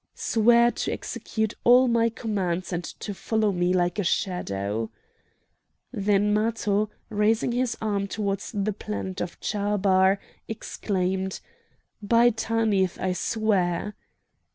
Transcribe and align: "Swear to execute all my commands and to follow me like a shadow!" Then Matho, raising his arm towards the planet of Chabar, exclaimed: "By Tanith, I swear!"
"Swear 0.15 0.71
to 0.71 0.91
execute 0.91 1.53
all 1.63 1.87
my 1.87 2.09
commands 2.09 2.73
and 2.73 2.83
to 2.83 3.13
follow 3.13 3.51
me 3.51 3.71
like 3.71 3.99
a 3.99 4.03
shadow!" 4.03 4.89
Then 5.91 6.33
Matho, 6.33 6.89
raising 7.09 7.51
his 7.51 7.77
arm 7.83 8.07
towards 8.07 8.51
the 8.51 8.73
planet 8.73 9.21
of 9.21 9.39
Chabar, 9.39 10.17
exclaimed: 10.47 11.39
"By 12.01 12.31
Tanith, 12.31 12.97
I 12.99 13.13
swear!" 13.13 13.93